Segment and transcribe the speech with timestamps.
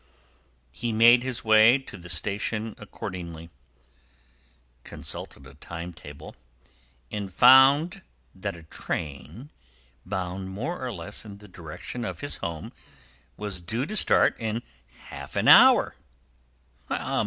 [0.71, 3.51] He made his way to the station accordingly,
[4.83, 6.35] consulted a time table,
[7.11, 8.01] and found
[8.33, 9.51] that a train,
[10.03, 12.73] bound more or less in the direction of his home,
[13.37, 14.63] was due to start in
[15.09, 15.93] half an hour.